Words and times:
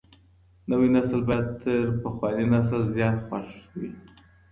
نوی 0.69 0.89
نسل 0.95 1.21
بايد 1.27 1.47
تر 1.61 1.83
پخواني 2.03 2.45
نسل 2.53 2.81
زيات 2.95 3.19
ويښ 3.29 3.49
وي. 3.79 3.89